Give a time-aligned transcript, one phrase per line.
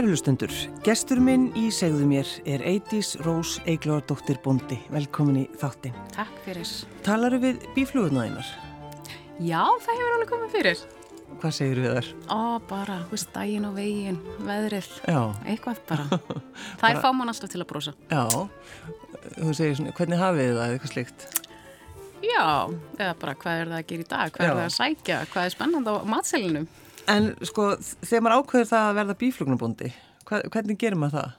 [0.00, 0.48] Kærlustundur,
[0.80, 4.78] gestur minn í segðu mér er Eidís Rós Eiglóðardóttir Bondi.
[4.88, 5.92] Velkomin í þáttin.
[6.14, 6.70] Takk fyrir.
[7.04, 8.48] Talaru við bíflugurna einar?
[9.44, 10.80] Já, það hefur alveg komið fyrir.
[11.42, 12.08] Hvað segir við þar?
[12.32, 12.38] Ó,
[12.72, 15.20] bara, þú veist, daginn og veginn, veðrið, Já,
[15.52, 16.20] eitthvað bara.
[16.80, 17.96] Það er fá mann alltaf til að brosa.
[18.08, 18.24] já.
[19.36, 21.26] Þú segir svona, hvernig hafið það, eitthvað slikt?
[22.24, 22.46] Já,
[22.96, 24.48] eða bara hvað er það að gera í dag, hvað Já.
[24.54, 26.64] er það að sækja, hvað er spennandi á matselinu.
[27.10, 27.72] En sko,
[28.04, 29.92] þegar maður ákveður það að verða bíflugnabondi,
[30.30, 31.38] hvernig gerir maður það?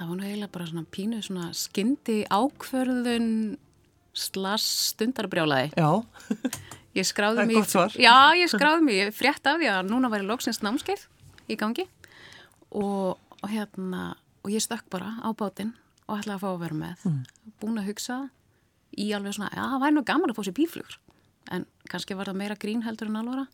[0.00, 3.32] Það var nú eiginlega bara svona pínu svona skyndi ákvörðun
[4.16, 5.74] slass stundarbrjálaði.
[5.76, 5.90] Já,
[6.96, 7.58] Ég skráði Það er mig...
[7.60, 7.96] gott svar.
[8.00, 11.04] Já, ég skráði mig, ég frétt af því að núna væri loksins námskeið
[11.50, 11.86] í gangi
[12.70, 15.74] og, og hérna, og ég stökk bara á bátinn
[16.06, 17.04] og ætlaði að fá að vera með.
[17.06, 17.52] Mm.
[17.60, 18.18] Búin að hugsa
[18.98, 20.98] í alveg svona, já, það væri nú gaman að fá sér bíflugur,
[21.50, 23.46] en kannski var það meira grín heldur en alvara.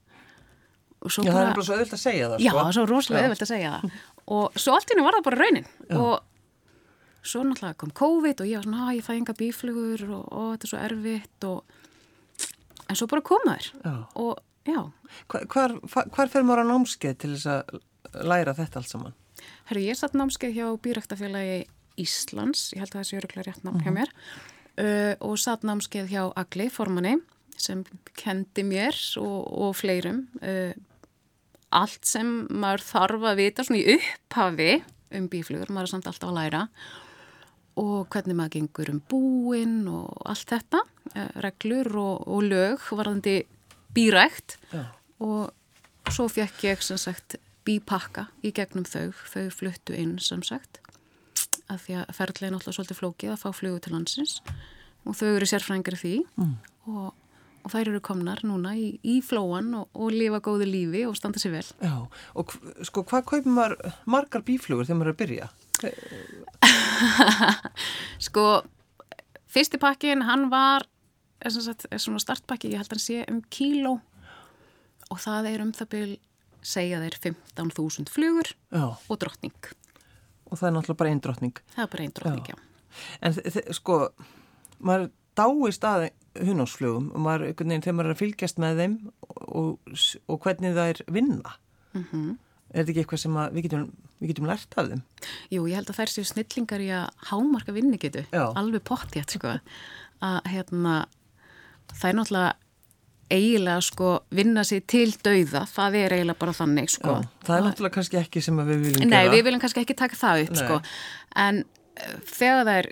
[1.07, 2.63] Já það er bara svo auðvilt að segja það, Já, sko.
[2.75, 3.27] svo rosalega Já.
[3.29, 3.99] auðvelt að segja það.
[4.37, 5.69] Og svo allt í henni var það bara raunin.
[5.97, 10.25] Og svo náttúrulega kom COVID og ég var svona, að ég fæ enga bíflugur og,
[10.33, 11.77] og þetta er svo erfitt og
[12.91, 13.69] en svo bara koma þér.
[13.85, 13.95] Já.
[14.25, 14.81] Og já,
[15.31, 15.47] Hvar,
[15.87, 19.15] hvar, hvar fer maður á námskeið til þess að læra þetta allt saman?
[19.69, 21.57] herru, ég satt námskeið hjá Býræktafélagi
[22.03, 24.11] Íslands, ég held að það sé öruglega rétt nám hjá mér,
[24.81, 27.17] uh, og satt námskeið hjá Agli, formanni,
[27.63, 27.83] sem
[28.19, 30.75] kendi mér og, og fleirum uh,
[31.77, 34.71] allt sem maður þarf að vita svona í upphafi
[35.17, 36.63] um bíflugur, maður er samt alltaf að læra
[37.77, 43.41] og hvernig maður gengur um búinn og allt þetta, uh, reglur og, og lög varðandi
[43.97, 44.87] bírækt Já.
[45.25, 50.81] og svo fekk ég sem sagt bípakka í gegnum þau, þau fluttu inn sem sagt
[51.67, 54.37] að því að ferðlega er náttúrulega svolítið flókið að fá flugu til landsins
[55.07, 56.53] og þau eru sérfræðingar í því mm.
[56.93, 57.09] og,
[57.67, 61.43] og þær eru komnar núna í, í flóan og, og lifa góðu lífi og standa
[61.43, 61.67] sér vel.
[61.83, 61.97] Já,
[62.39, 62.55] og
[62.87, 63.75] sko, hvað kaupir maður
[64.07, 65.47] margar bíflugur þegar maður er að byrja?
[68.27, 68.45] Sko,
[69.53, 70.87] fyrsti pakkin hann var
[71.45, 73.93] er svona startpakki, ég held að hann sé um kíló
[75.13, 76.13] og það er um það byl
[76.67, 79.55] segja þeir 15.000 flugur Já, og drottning.
[80.51, 81.55] og það er náttúrulega bara einn drottning.
[81.75, 82.57] Það er bara einn drottning, já.
[83.21, 83.95] En þ- þ- sko,
[84.81, 86.07] maður dáist að
[86.45, 88.97] hunásflugum og maður, einhvern veginn, þegar maður er að fylgjast með þeim
[89.47, 89.95] og,
[90.27, 91.55] og hvernig það er vinna.
[91.97, 92.27] Mhm.
[92.75, 93.83] Er þetta ekki eitthvað sem við getum,
[94.21, 95.03] við getum lært af þeim?
[95.55, 98.43] Jú, ég held að þær séu snillingar í að hámarka vinnigetu, Já.
[98.59, 99.53] alveg pottjætt sko,
[100.27, 100.97] að hérna
[101.95, 102.55] það er náttúrulega
[103.31, 107.15] eiginlega sko vinna sér til dauða, það er eiginlega bara þannig sko.
[107.23, 109.33] Já, það er náttúrulega kannski ekki sem við viljum Nei, gera.
[109.35, 110.61] við viljum kannski ekki taka það upp Nei.
[110.63, 110.79] sko,
[111.47, 112.91] en uh, þegar það er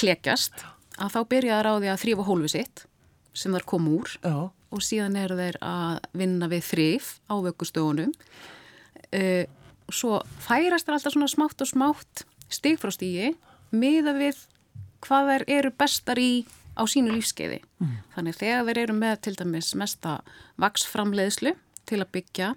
[0.00, 0.64] klekjast,
[0.98, 2.84] að þá byrja það á því að þrýfa hólfið sitt
[3.34, 8.12] sem þar kom úr Já, og síðan eru þeir að vinna við þrýf á vöggustofunum
[8.14, 9.44] uh,
[9.92, 13.34] svo færast þeir alltaf svona smátt og smátt stig frá stígi
[13.74, 14.38] miða við
[15.04, 16.44] hvað þeir eru bestar í
[16.74, 17.60] á sínu lífskeiði.
[18.14, 20.14] Þannig þegar þeir eru með til dæmis mesta
[20.62, 21.54] vaksframleiðslu
[21.88, 22.54] til að byggja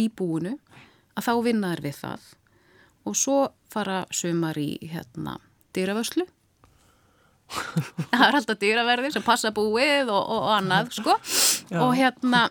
[0.00, 0.56] í búinu
[1.16, 2.26] að þá vinna þeir við það.
[3.08, 3.38] Og svo
[3.72, 5.38] fara sumar í hérna
[5.74, 6.26] dýravöslu
[8.12, 11.16] það er alltaf dýraverðir sem passa búið og, og, og annað sko.
[11.70, 11.80] Já.
[11.82, 12.48] og hérna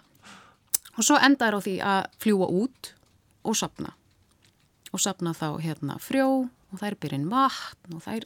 [1.00, 2.94] og svo endar á því að fljúa út
[3.48, 3.94] og sapna
[4.94, 8.26] og sapna þá hérna frjó og það er byrjinn vatn og, þær,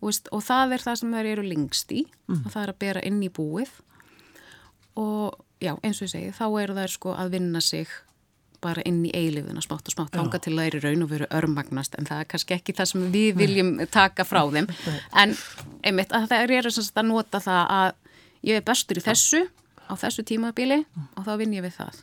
[0.00, 2.02] og, veist, og það er það sem þær eru lengst í.
[2.44, 3.72] Og það er að bera inn í búið.
[4.98, 7.92] Og já, eins og ég segi þá eru þær sko að vinna sig
[8.64, 11.28] bara inn í eilifðina smátt og smátt þanga til að það eru raun og veru
[11.38, 14.68] örmagnast en það er kannski ekki það sem við viljum taka frá þeim.
[15.14, 15.36] En
[15.86, 17.88] einmitt að það eru að nota það að
[18.48, 19.44] ég er bestur í þessu
[19.88, 20.82] á þessu tímabili
[21.16, 22.02] og þá vinn ég við það.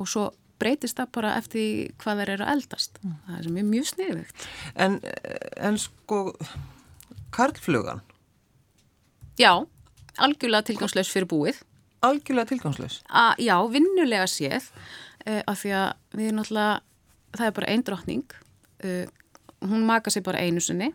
[0.00, 0.28] Og svo
[0.60, 3.00] breytist það bara eftir hvað þær eru að eldast.
[3.00, 4.46] Það er er mjög sniðugt.
[4.76, 4.98] En,
[5.56, 6.20] en sko,
[7.34, 8.02] karlflugan,
[9.40, 9.52] já,
[10.20, 11.62] algjörlega tilgangslaus fyrir búið.
[12.04, 13.00] Algjörlega tilgangslaus.
[13.08, 14.70] að, já, vinnulega séð
[15.26, 18.36] uh, af því að við erum náttúrulega það er bara einn drottning.
[18.84, 19.06] Uh,
[19.60, 20.90] hún maka sig bara einu sinni.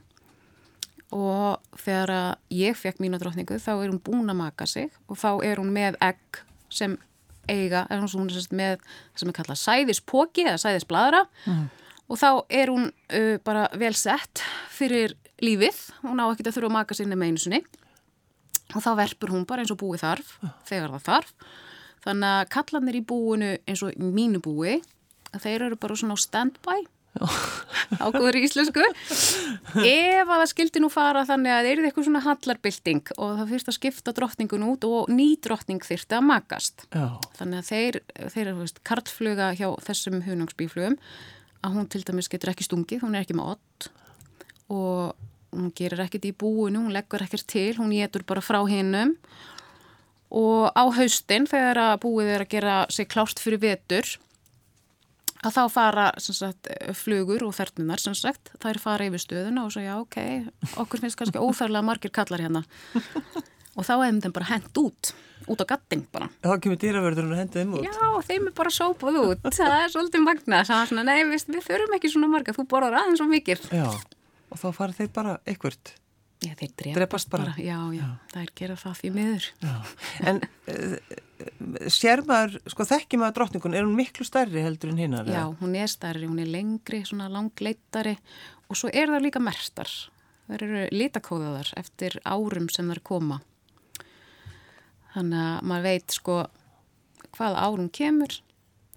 [1.16, 4.90] Og þegar ég fekk mína drottningu þá er hún búin að maka sig.
[5.08, 6.42] Og þá er hún með egg
[6.74, 6.98] sem
[7.48, 11.20] eiga, er hún svona sérst með það sem er kallað sæðispóki eða sæðisbladra
[12.10, 14.42] og þá er hún uh, bara vel sett
[14.74, 15.14] fyrir
[15.44, 17.62] lífið, hún á ekkert að þurfa að maka sig nema einu sinni.
[18.74, 20.36] Og þá verpur hún bara eins og búið þarf
[20.66, 21.34] þegar það þarf
[22.06, 24.80] þannig að kallanir í búinu eins og mínu búi
[25.36, 26.86] þeir eru bara svona á standby.
[28.00, 28.84] Ágóður í íslensku.
[29.80, 33.54] Ef að það skildi nú fara þannig að það er eitthvað svona hallarbilding og það
[33.54, 36.88] fyrst að skipta drottningun út og ný drottning þyrti að makast.
[36.92, 37.08] Já.
[37.40, 38.00] þannig að þeir,
[38.36, 41.00] þeir eru kartfluga hjá þessum hunangsbíflugum
[41.66, 43.90] að hún til dæmis getur ekki stungið hún er ekki með ott
[44.72, 49.16] og hún gerir ekkert í búinu, hún leggur ekkert til hún getur bara frá hinnum
[50.36, 54.16] og á haustin þegar að búið er að gera sig klárt fyrir vetur
[55.46, 59.94] að þá fara sagt, flugur og þernunar sem sagt, þær fara yfir stöðuna og já
[60.00, 60.18] ok,
[60.82, 62.66] okkur finnst kannski óþærlega margir kallar hérna
[63.76, 65.14] og þá hefum þeim bara hend út
[65.46, 66.30] út á gatting bara.
[66.42, 67.86] Þá kemur dýravörður og hendið þeim út.
[67.86, 71.46] Já, þeim er bara sópuð út það er svolítið magna, það er svona nei, við,
[71.68, 73.68] þurfum ekki svona marga, þú borðar aðeins svo mikið.
[73.76, 73.86] Já,
[74.50, 75.94] og þá fara þeir bara ekkert.
[76.44, 77.46] Já, þeir drepast, drepast bara.
[77.52, 77.64] bara.
[77.64, 79.46] Já, já, já, það er gerað það því miður.
[79.64, 79.76] Já,
[80.32, 80.42] en
[80.74, 80.98] uh,
[81.96, 85.32] sér maður, sko þekki maður drottningun, er hún miklu stærri heldur en hinnar?
[85.32, 88.18] Já, hún er stærri, hún er lengri, svona langleittari
[88.68, 89.92] og svo er það líka mertar.
[90.46, 93.40] Það eru litakóðaðar eftir árum sem það er koma.
[95.16, 96.40] Þannig að maður veit sko
[97.36, 98.42] hvað árum kemur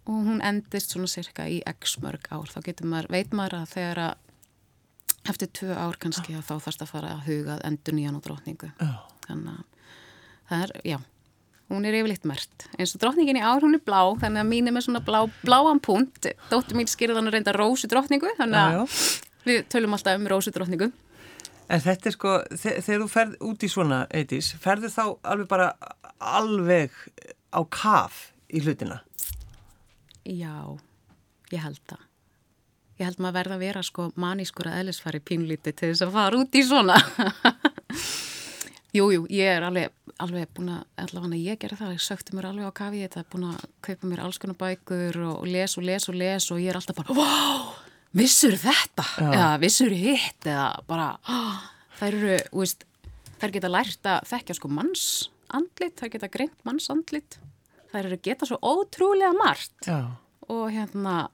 [0.09, 2.51] og hún endist svona cirka í x mörg ár.
[2.51, 4.28] Þá getur maður, veit maður að þegar að
[5.33, 8.71] eftir tvö ár kannski að þá þarfst að fara að huga endur nýjan og drótningu.
[8.79, 8.93] Já.
[9.29, 9.65] Þannig að
[10.49, 10.99] það er, já,
[11.73, 12.69] hún er yfirleitt mert.
[12.79, 15.21] Eins og drótningin í ár, hún er blá, þannig að mín er með svona blá,
[15.45, 16.31] bláan punkt.
[16.53, 18.97] Dóttur mín skýrði hann að reynda rósu drótningu, þannig að
[19.49, 20.91] við tölum alltaf um rósu drótningu.
[21.69, 25.51] En þetta er sko, þe þegar þú ferð út í svona, Eidís, ferðu þá alveg
[25.51, 25.69] bara
[26.17, 26.95] alveg
[27.53, 29.03] á kaf í hlutina?
[30.25, 30.79] Já,
[31.53, 32.08] ég held það.
[32.99, 36.41] Ég held maður verða að vera sko manískur að eðlisfari pínlíti til þess að fara
[36.41, 36.97] út í svona.
[38.97, 42.49] jú, jú, ég er alveg, alveg búin að, allavega ég gerði það, ég sökti mér
[42.51, 45.87] alveg á kafi, ég er búin að kaupa mér alls konar bækur og, les og
[45.87, 47.71] les og les og ég er alltaf bara, wow,
[48.19, 49.07] vissur þetta?
[49.15, 49.31] Já.
[49.31, 50.43] Eða vissur hitt?
[50.43, 51.63] Eða bara, oh,
[52.01, 52.87] þær eru, veist,
[53.39, 57.39] þær geta lært að þekkja sko mannsandlit, þær geta greint mannsandlit,
[57.95, 60.01] þær eru geta svo ótrúlega margt Já.
[60.51, 61.29] og hérna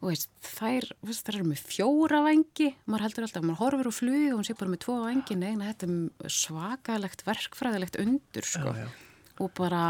[0.00, 3.94] og veist, þær, veist, þær eru með fjóra vangi, maður heldur alltaf, maður horfir á
[3.96, 8.76] flug og hún sé bara með tvo vangi, neina þetta er svakalegt verkfræðilegt undur sko.
[8.76, 9.34] Já, já.
[9.40, 9.82] og bara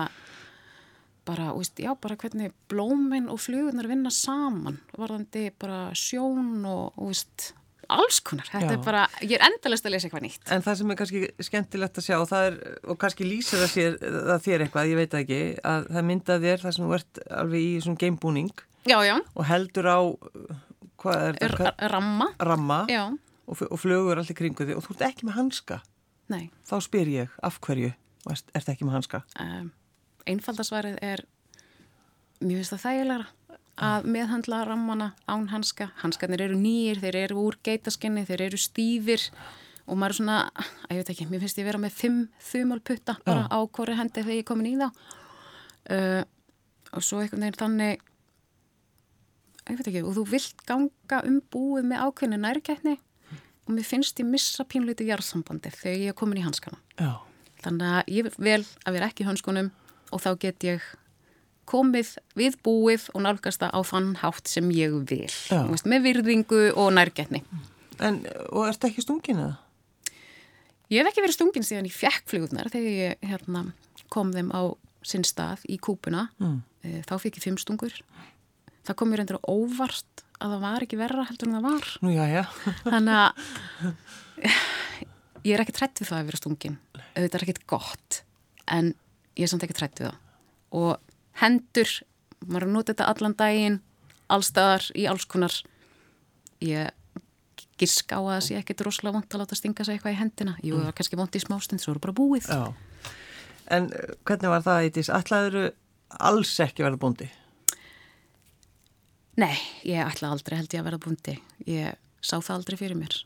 [1.26, 7.10] bara, veist, já, bara hvernig blómin og flugunar vinna saman varðandi bara sjón og, og
[7.10, 7.50] veist,
[7.92, 8.48] alls konar.
[8.50, 8.76] Þetta Já.
[8.76, 10.46] er bara, ég er endalist að lesa eitthvað nýtt.
[10.54, 12.56] En það sem er kannski skemmtilegt að sjá og, er,
[12.86, 15.40] og kannski lýsir það, sér, það þér eitthvað, ég veit ekki,
[15.72, 19.48] að það mynda þér þar sem þú ert alveg í svona gamebúning já, já, og
[19.48, 19.98] heldur á,
[21.02, 22.30] hvað er þetta, ramma.
[22.40, 22.80] Ramma.
[23.46, 24.76] Og, og flugur allir kringu þig.
[24.78, 25.80] Og þú ert ekki með hanska.
[26.32, 26.48] nei.
[26.66, 27.92] Þá spyr ég, af hverju
[28.30, 29.22] ert, ert ekki með hanska?
[29.42, 29.68] um,
[30.26, 31.22] einfaldasvarið er
[32.42, 33.26] mjög finnst það þægilega
[33.86, 35.90] að meðhandla rammana án hanska.
[36.00, 39.22] Hanskarnir eru nýjir, þeir eru úr geitaskinni þeir eru stífir.
[39.86, 40.38] Og maður er svona,
[40.88, 44.24] að ég veit ekki, mér finnst ég vera með fimm þumálputta bara á hvori hendi
[44.24, 44.88] þegar ég er komin í þá.
[45.86, 46.22] Uh,
[46.96, 48.02] og svo einhvern veginn þannig
[49.72, 52.96] ég veit ekki, og þú vilt ganga um búið með ákveðinu nærgætni
[53.66, 57.16] og mér finnst ég missa pínlítið jarðsambandi þegar ég er komin í hanskana Já.
[57.64, 59.70] Þannig að ég vel að vera ekki í hönskunum
[60.14, 60.84] og þá get ég
[61.66, 65.32] komið við búið og nálgast það á þann hátt sem ég vil.
[65.72, 67.40] Veist, með virðingu og nærgetni.
[67.98, 68.20] En,
[68.52, 69.56] og ert ekki stungin eða?
[70.92, 73.64] Ég hef ekki verið stungin síðan ég fekk flugurnar þegar ég hérna,
[74.14, 74.62] kom þeim á
[75.06, 76.28] sinn stað í kúpuna.
[76.38, 76.60] Mm.
[76.86, 77.96] Eh, Þá fikk ég fimm stungur.
[78.86, 81.88] Það kom mér endur óvart að það var ekki verra heldur en það var.
[82.04, 82.42] Nú, já, já.
[82.84, 83.30] Þannig að
[85.46, 86.76] ég er ekki trætt við það að vera stungin.
[87.16, 88.20] Þetta er ekkit gott,
[88.68, 88.92] en
[89.38, 90.20] ég er samt ekki trætt við það.
[90.76, 90.92] Og
[91.40, 91.94] hendur,
[92.44, 93.80] maður er að nota þetta allan daginn,
[94.32, 95.56] allstaðar, í alls konar,
[96.64, 96.92] ég
[97.80, 100.54] giska á að það sé ekkit rosalega vant að láta stinga sig eitthvað í hendina.
[100.64, 102.48] Jú, það var kannski vant í smástund, svo er bara búið.
[102.48, 103.12] Já.
[103.76, 105.10] En uh, hvernig var það, Eitís?
[105.12, 105.58] Ætlaður
[106.22, 107.28] alls ekki verða búndi?
[109.36, 111.36] Nei, ég ætla aldrei held ég að vera búndi.
[111.68, 113.16] Ég sá það aldrei fyrir mér.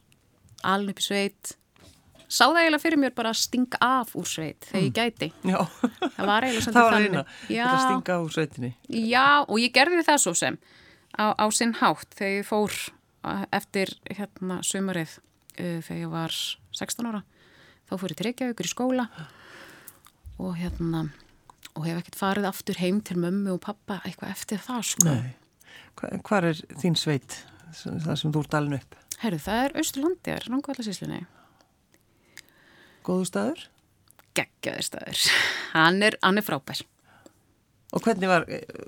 [0.66, 1.52] Aln upp í sveit.
[2.30, 5.28] Sá það eiginlega fyrir mér bara að stinga af úr sveit þegar ég gæti.
[5.46, 5.58] Já.
[6.16, 7.10] Það var eiginlega Það svolítið var þannig.
[7.10, 7.24] eina.
[7.46, 8.70] Þetta stinga á sveitinni.
[9.10, 10.58] Já, og ég gerði það svo sem
[11.18, 12.78] á, á sinn hátt þegar ég fór
[13.52, 16.38] eftir hérna sumarið uh, þegar ég var
[16.78, 17.22] 16 ára.
[17.90, 19.08] Þá fór ég til Reykjavíkur í skóla
[20.40, 21.08] og hérna
[21.76, 25.06] og hef ekkert farið aftur heim til mömmu og pappa eitthvað eftir það sko.
[25.10, 25.34] Nei.
[26.00, 27.36] Hva- Hvar er þín sveit,
[27.76, 28.96] það sem þú ert alin upp?
[29.20, 31.20] Herru, það er Austurlandiðar, Rangvallasíslinni.
[33.04, 33.66] Góðu staður?
[34.38, 35.24] Geggjaður staður.
[35.74, 36.82] Hann er, hann er frábær.
[37.90, 38.44] Og hvernig var,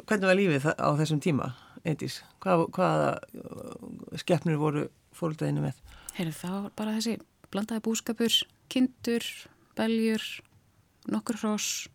[0.06, 1.48] hvernig var lífið á þessum tíma,
[1.84, 2.20] Eitís?
[2.44, 3.06] Hvað, hvað,
[4.22, 4.84] skeppnir voru
[5.18, 5.80] fóröldaðinu með?
[6.14, 7.16] Heyrðu, það var bara þessi
[7.52, 8.36] blandaði búskapur,
[8.72, 9.26] kindur,
[9.76, 10.22] beljur,
[11.10, 11.88] nokkur hross,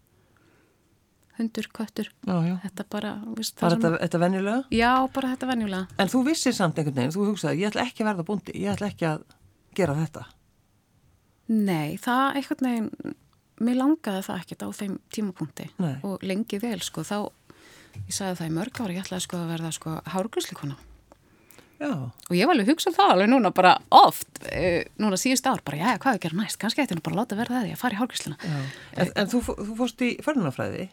[1.38, 2.10] hundur, köttur.
[2.28, 2.56] Já, já.
[2.66, 4.64] Þetta bara, víst, Var þetta, þetta venjulega?
[4.74, 5.88] Já, bara þetta venjulega.
[6.02, 8.74] En þú vissir samt einhvern veginn, þú hugsaði, ég ætla ekki að verða búndi, ég
[8.74, 9.24] ætla ekki að
[9.78, 10.26] gera þetta.
[11.48, 13.16] Nei, það einhvern veginn,
[13.64, 15.96] mér langaði það ekkert á þeim tímapunkti Nei.
[16.06, 17.18] og lengi vel, sko, þá,
[18.04, 20.78] ég sagði það í mörg ára, ég ætlaði sko að verða sko hárgríslikona.
[21.78, 25.46] Já, Og ég var alveg að hugsa það alveg núna bara oft, uh, núna síðust
[25.46, 26.58] ár, bara, já, hvað er að gera næst?
[26.62, 28.38] Kannski ætti nú bara að láta verða það því að fara í hárgríslina.
[28.42, 28.56] já.
[28.98, 30.88] En, en þú, þú fórst í förnunafræði?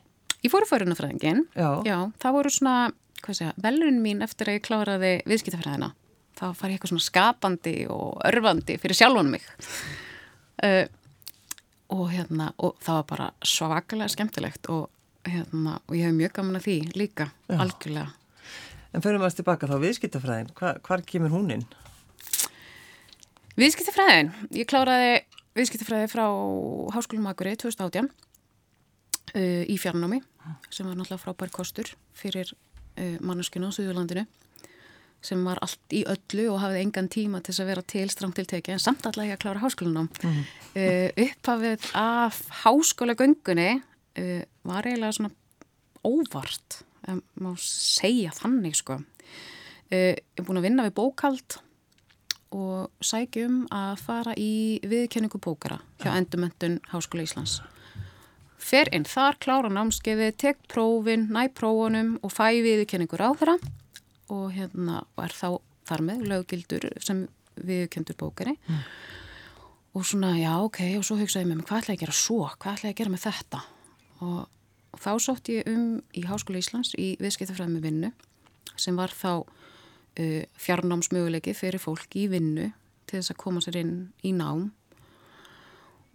[0.45, 1.69] Ég fór í fórunafræðingin, Já.
[1.89, 2.73] já, það voru svona,
[3.25, 5.95] hvað segja, velun mín eftir að ég kláraði viðskiptafræðina.
[6.37, 9.47] Það var ég eitthvað svona skapandi og örfandi fyrir sjálfan mig.
[10.61, 10.85] Uh,
[11.95, 14.91] og hérna, og það var bara svakalega skemmtilegt og
[15.25, 17.57] hérna, og ég hef mjög gaman að því líka, Já.
[17.65, 18.11] algjörlega.
[18.95, 21.65] En fyrir maður tilbaka þá viðskiptafræðin, hva, hvar kemur hún inn?
[23.57, 25.17] Viðskiptafræðin, ég kláraði
[25.57, 26.27] viðskiptafræði frá
[26.99, 28.13] Háskólum Akurey 2018
[29.35, 30.21] uh, í fjarnámi
[30.71, 34.27] sem var náttúrulega frábær kostur fyrir uh, manneskuna á Suðurlandinu
[35.25, 38.37] sem var allt í öllu og hafði engan tíma til þess að vera til stramt
[38.37, 40.11] til teki en samt alltaf ég að klára háskólanám.
[40.21, 40.43] Mm.
[40.77, 43.71] Uh, upphafið af háskólagöngunni
[44.63, 45.33] var eiginlega svona
[46.07, 49.01] óvart, um, má segja þannig sko.
[49.91, 51.57] Ég er búin að vinna við bókald
[52.55, 57.59] og sækjum að fara í viðkenningu bókara hjá Endumöntun Háskóla Íslands.
[58.65, 63.59] Fer inn þar, klára námskeiði, tek prófin, næ prófunum og fæ viðkenningur á þeirra
[64.33, 65.49] og hérna er þá
[65.85, 67.27] þar með löggildur sem
[67.61, 68.57] viðkendur bókari.
[69.95, 72.17] Og svona, já, ok, og svo hugsaði ég með mig, hvað ætla ég að gera
[72.19, 72.39] svo?
[72.57, 73.61] Hvað ætla ég að gera með þetta?
[74.25, 74.39] Og,
[74.97, 75.85] og þá sótt ég um
[76.17, 78.11] í Háskóla Íslands í viðskiptafræðum með vinnu
[78.81, 82.71] sem var þá uh, fjarnámsmöguleiki fyrir fólk í vinnu
[83.05, 83.95] til þess að koma sér inn
[84.25, 84.71] í nám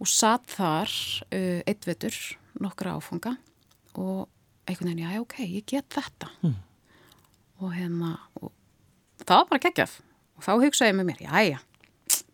[0.00, 0.90] og satt þar
[1.28, 2.16] uh, eitt vetur
[2.60, 3.36] nokkra áfanga
[4.00, 4.28] og
[4.68, 6.30] einhvern veginn, já, ok, ég get þetta.
[6.44, 6.56] Mm.
[7.60, 8.52] og hérna og
[9.24, 9.98] það var bara geggjaf
[10.38, 11.58] og þá hugsaði ég með mér, já, já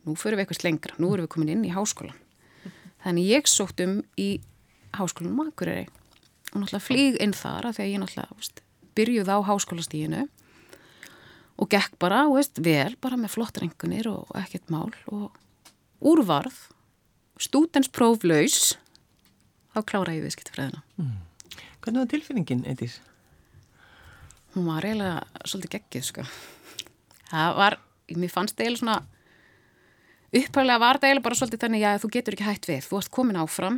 [0.07, 2.19] nú fyrir við eitthvað lengra, nú erum við komin inn í háskólan
[3.05, 4.29] þannig ég sótt um í
[4.97, 5.89] háskólanum Akureyri
[6.53, 8.63] og náttúrulega flýg inn þar að því að ég náttúrulega veist,
[8.97, 10.23] byrjuð á háskólastíginu
[11.57, 15.37] og gekk bara, veist, vel, bara með flott rengunir og ekkert mál og
[16.05, 16.57] úrvarð,
[17.43, 18.77] stúdenspróflaus,
[19.75, 20.83] þá klára ég viðskiptafræðina.
[21.85, 23.01] Hvernig var tilfinningin, Eidís?
[24.57, 26.25] Hún var eiginlega svolítið geggið, sko.
[27.29, 27.77] Það var,
[28.17, 28.97] mér fannst það eiginlega svona,
[30.33, 33.13] upphæðilega var það eiginlega bara svolítið þannig, já, þú getur ekki hætt við, þú ert
[33.19, 33.77] komin áfram,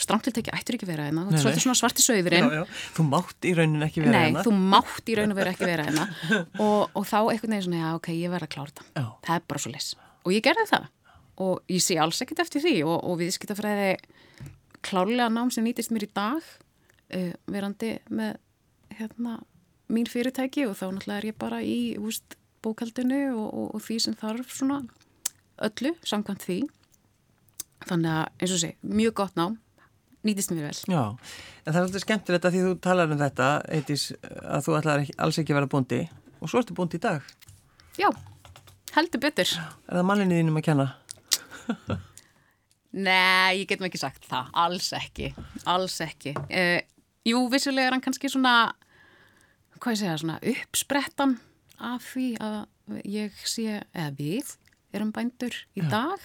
[0.00, 2.48] stramtilteki ættir ekki vera hérna, þú ert svolítið svona svarti sögurinn.
[2.96, 4.44] Þú mátt í raunin ekki vera Nei, hérna.
[4.46, 6.06] þú mátt í raun og vera ekki vera hérna
[6.64, 8.86] og, og þá einhvern veginn svona, já, ok, ég verð að klára þetta.
[8.94, 9.04] Já.
[9.26, 9.90] Það er bara svo les.
[10.20, 10.88] Og ég gerði það
[11.40, 13.94] og ég sé alls ekkert eftir því og, og viðskiptafræði
[14.84, 18.38] klárlega nám sem nýtist mér í dag uh, verandi með
[19.00, 19.38] hérna,
[19.90, 23.98] mín fyrirtæki og þá náttúrulega er ég bara í úst, bókaldinu og, og, og því
[24.04, 24.82] sem þarf svona
[25.64, 26.60] öllu samkvæmt því.
[27.88, 29.56] Þannig að, eins og sé, mjög gott nám,
[30.26, 30.80] nýtist mér vel.
[30.92, 31.04] Já,
[31.64, 35.06] en það er svolítið skemmtilegt að því þú talar um þetta, Eidís, að þú ætlar
[35.16, 36.02] alls ekki að vera búndi
[36.40, 37.24] og svo ertu búndi í dag.
[38.00, 38.10] Já,
[38.96, 39.56] heldur betur.
[39.88, 40.88] Er það manninni þínum að kenna?
[42.90, 45.28] Nei, ég get mér ekki sagt það, alls ekki,
[45.70, 46.32] alls ekki.
[46.50, 46.80] Uh,
[47.28, 48.72] jú, vissulega er hann kannski svona,
[49.78, 51.36] hvað ég segja, svona uppsprettan
[51.78, 52.58] af því að
[53.06, 54.56] ég sé, eða við
[54.90, 56.18] erum bændur í dag,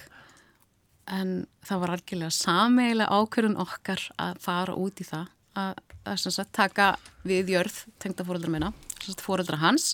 [1.14, 5.30] en það var algjörlega sameigilega ákvörðun okkar að fara út í það,
[5.62, 6.90] að, að sagt, taka
[7.30, 8.74] við jörð tengda fóreldra minna,
[9.22, 9.94] fóreldra hans.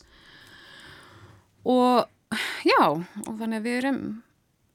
[1.67, 2.07] Og
[2.63, 4.03] já, og þannig að við erum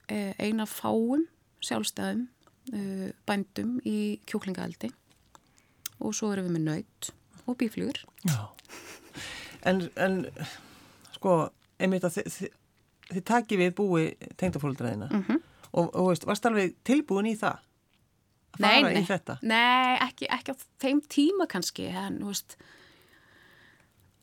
[0.08, 1.26] eina fáum
[1.64, 2.26] sjálfstæðum
[2.74, 4.90] uh, bændum í kjúklingaeldi
[5.96, 7.10] og svo erum við með naut
[7.46, 8.02] og bíflugur.
[8.26, 8.40] Já.
[9.66, 10.18] En, en
[11.14, 11.36] sko,
[11.80, 12.40] einmitt að þið,
[13.10, 14.02] þið, taki við búi
[14.38, 15.40] tengdafólkdraðina mm -hmm.
[15.72, 17.62] og, og veist, varst alveg tilbúin í það?
[18.56, 19.38] Að Nei, fara nei, í þetta?
[19.42, 22.56] nei ekki, ekki á þeim tíma kannski en, veist,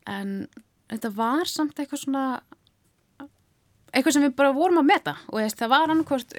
[0.10, 0.48] en
[0.90, 2.26] þetta var samt eitthvað svona
[3.94, 6.38] eitthvað sem við bara vorum að meta og veist, það var annarkvort,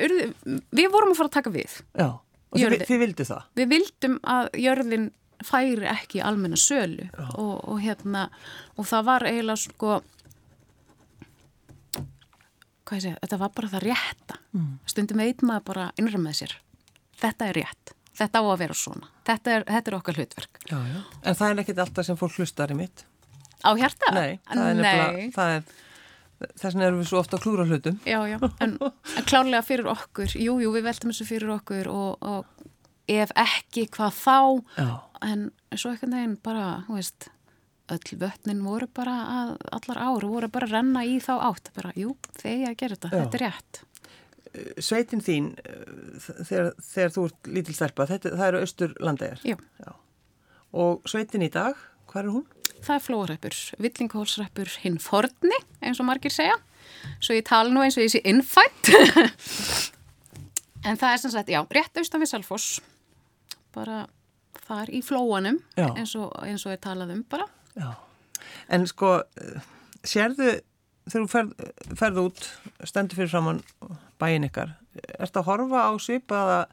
[0.75, 1.77] við vorum að fara að taka við.
[1.95, 2.89] Já, og þið, Jörði.
[2.91, 3.47] þið vildu það?
[3.61, 5.07] Við vildum að jörðin
[5.45, 8.29] færi ekki almenna sölu og, og hérna
[8.79, 9.97] og það var eiginlega sko
[12.85, 14.71] hvað ég segja, þetta var bara það rétta mm.
[14.93, 16.55] stundum veit maður bara innra með sér
[17.21, 20.79] þetta er rétt, þetta á að vera svona þetta er, þetta er okkar hlutverk Já,
[20.79, 21.01] já.
[21.25, 23.05] En það er ekkit alltaf sem fólk hlustar í mitt?
[23.65, 24.13] á hjarta?
[24.13, 25.69] Nei, það er nefnilega, það er,
[26.43, 27.99] Þess vegna erum við svo ofta að klúra hlutum.
[28.09, 32.27] Já, já, en, en klárlega fyrir okkur, jú, jú, við veltum þessu fyrir okkur og,
[32.27, 32.65] og
[33.11, 34.37] ef ekki, hvað þá,
[34.81, 34.89] Já.
[35.29, 37.29] en svo einhvern veginn bara, þú veist,
[37.95, 41.93] öll vötnin voru bara að, allar ár voru bara að renna í þá átt, bara,
[42.01, 43.19] jú, þegar að gera þetta, Já.
[43.25, 43.83] þetta er rétt.
[44.87, 49.45] Sveitin þín, eh, þegar, þegar þú ert lítil stelpa, þetta, það eru austur landegar.
[49.47, 49.59] Já,
[50.75, 51.79] Og sveitin í dag,
[52.15, 52.47] hvað er hún?
[52.85, 56.57] það er flóreppur, villingahólsreppur hinn forni, eins og margir segja,
[57.23, 58.91] svo ég tala nú eins og ég sé innfætt,
[60.89, 62.79] en það er sem sagt, já, rétt austan við Salfoss,
[63.75, 64.05] bara
[64.67, 67.49] þar í flóanum, eins og, eins og er talað um bara.
[67.75, 67.91] Já.
[68.73, 69.67] En sko, eh,
[70.07, 70.55] sérðu,
[71.09, 71.67] þegar þú ferð,
[72.01, 72.47] ferð út,
[72.87, 73.63] stendur fyrir framann
[74.21, 74.77] bæin ykkar,
[75.19, 76.65] ertu að horfa á svipaða,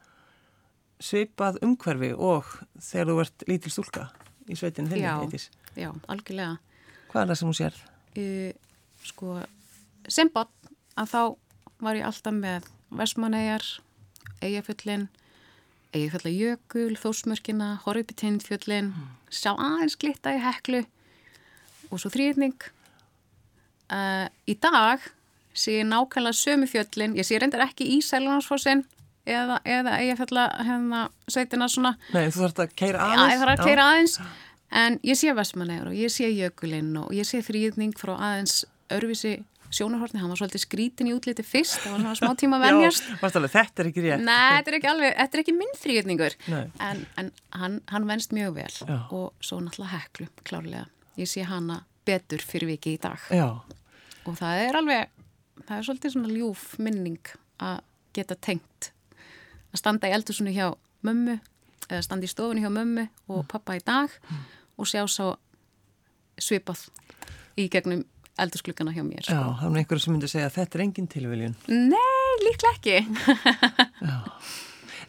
[1.02, 4.12] svipað umhverfi og þegar þú ert lítil stúlka
[4.52, 5.48] í sveitinu þinni, heitis?
[5.80, 6.58] Já, algjörlega.
[7.12, 7.80] Hvað er það sem hún sér?
[8.12, 8.52] Uh,
[9.08, 9.38] sko,
[10.12, 11.22] sem botn að þá
[11.82, 12.68] var ég alltaf með
[13.00, 13.66] Vestmannegar,
[14.44, 15.08] Eyjafjöllin,
[15.96, 18.94] Eyjafjallajökul, Þórsmörkina, Horfipitindfjöllin,
[19.32, 20.84] sjá aðeins glitta í heklu
[21.92, 22.70] og svo þrýðning.
[23.92, 25.04] Uh, í dag
[25.52, 28.86] sé ég nákvæmlega sömu fjöllin, ég sé reyndar ekki í Sælunarsfossin
[29.26, 31.96] eða, eða Eyjafjalla hérna sveitina svona.
[32.16, 33.34] Nei, þú þarfst að keira Já, aðeins.
[33.34, 34.18] ég þarf að keira aðeins.
[34.82, 39.38] En ég sé Vestmannegur og ég sé Jökulinn og ég sé þrýðning frá aðeins örfisi
[39.72, 43.06] sjónarhortni, hann var svolítið skrítin í útliti fyrst, það var svona smá tíma venjast.
[43.08, 44.24] Já, alveg, þetta er ekki rétt.
[44.28, 47.30] Nei, þetta er ekki alveg, þetta er ekki minn þrýðningur en, en
[47.62, 48.98] hann, hann venst mjög vel Já.
[49.16, 50.84] og svo náttúrulega heklu, klárlega.
[51.20, 53.24] Ég sé hana betur fyrir viki í dag.
[53.32, 53.48] Já,
[54.28, 55.16] og það er alveg
[55.68, 57.80] það er svolítið svona ljúf minning að
[58.18, 58.92] geta tengt
[59.72, 60.72] að standa í eldursunni hjá
[61.08, 61.38] mömmu
[61.90, 64.14] eða standa í stofunni hjá mömmu og pappa í dag
[64.78, 65.34] og sjá svo
[66.42, 66.88] svipað
[67.60, 68.04] í gegnum
[68.42, 69.56] eldursklukana hjá mér já, sko.
[69.60, 71.56] það er einhverju sem myndi segja að þetta er engin tilviljun.
[71.68, 72.98] Nei, líklega ekki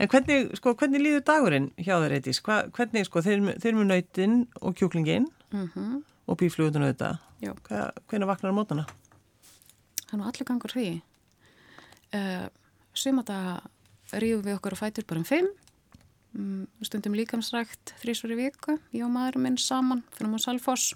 [0.02, 2.40] En hvernig, sko, hvernig líður dagurinn hjá Eitís?
[2.42, 7.18] Hva, hvernig, sko, þeir, þeir eru með nautinn og kjúklinginn mm og bíflugutin auðvitað.
[7.42, 7.50] Já.
[7.66, 8.84] Hva, hvernig vaknar á mótana?
[10.06, 10.84] Það er nú allir gangur því
[12.14, 12.46] uh,
[12.94, 13.56] Sumadaga
[14.20, 15.48] rífum við okkur á fætur bara um fimm.
[16.32, 20.94] Um, stundum líkamsrækt þrísvar í viku, ég og maðurinn minn saman fyrir á Salfoss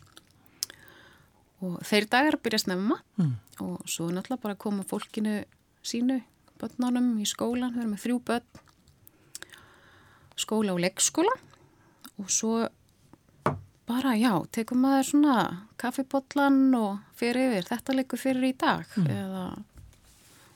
[1.61, 3.35] og þeir dagar byrja snemma Mm.
[3.61, 5.45] og svo náttúrulega bara koma fólkinu
[5.85, 6.23] sínu,
[6.61, 8.45] börnunum í skólan, við erum með þrjú börn.
[10.37, 11.33] Skóla og leggskóla
[12.19, 12.69] og svo
[13.87, 15.37] bara já, tekum maður svona
[15.81, 19.45] kaffipotlan og fyrir yfir, þetta leikur fyrir í dag eða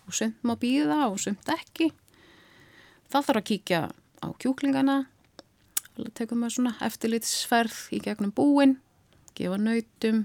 [0.08, 1.92] og sumt má býða og sumt ekki
[3.10, 4.96] það þarf að kíkja á kjúklingana
[6.16, 8.78] tekum maður svona eftirlitsferð í gegnum búin
[9.36, 10.24] gefa nautum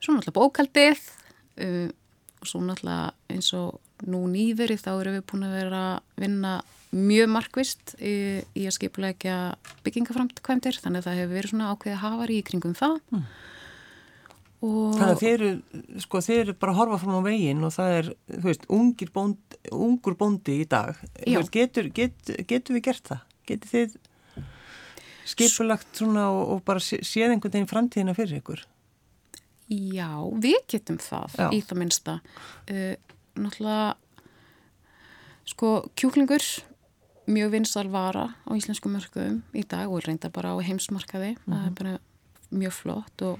[0.00, 1.00] svo náttúrulega bókaldið
[1.60, 1.88] uh,
[2.40, 3.78] og svo náttúrulega eins og
[4.10, 6.54] nú nýverið þá erum við búin að vera að vinna
[6.90, 9.36] mjög markvist í, í að skipulegja
[9.84, 13.26] byggingaframkvæmdir þannig að það hefur verið svona ákveðið hafari í kringum það Mm.
[14.60, 15.50] Og Þannig að þeir eru,
[16.04, 18.66] sko, þeir eru bara að horfa fram á veginn og það er, þú veist,
[19.14, 20.98] bónd, ungur bóndi í dag.
[21.24, 23.22] Veist, getur, get, getur við gert það?
[23.48, 23.96] Getur þið
[25.30, 28.64] skipulagt svona og, og bara sé- séð einhvern veginn framtíðina fyrir ykkur?
[29.70, 30.10] Já,
[30.42, 31.46] við getum það Já.
[31.54, 32.16] í það minnsta.
[32.66, 32.94] Uh,
[33.38, 33.94] náttúrulega,
[35.46, 36.42] sko, kjúklingur,
[37.30, 41.36] mjög vinsal vara á íslensku mörkuðum í dag og reynda bara á heimsmarkaði.
[41.46, 41.94] Það er bara
[42.50, 43.38] mjög flott og,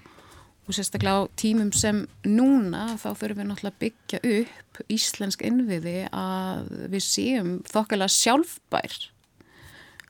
[0.68, 5.96] og sérstaklega á tímum sem núna þá þurfum við náttúrulega að byggja upp íslensk innviði
[6.12, 8.94] að við séum þokkalega sjálfbær.